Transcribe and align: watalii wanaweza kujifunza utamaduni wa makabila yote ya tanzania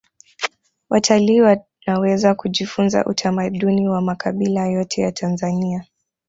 watalii 0.89 1.41
wanaweza 1.41 2.35
kujifunza 2.35 3.05
utamaduni 3.05 3.87
wa 3.89 4.01
makabila 4.01 4.65
yote 4.67 5.01
ya 5.01 5.11
tanzania 5.11 5.85